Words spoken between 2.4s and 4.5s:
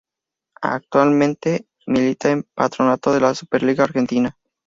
Patronato de la Superliga Argentina.